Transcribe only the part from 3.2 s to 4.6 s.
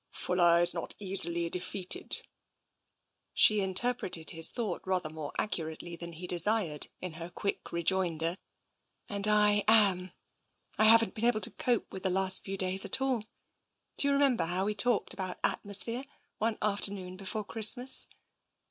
She interpreted his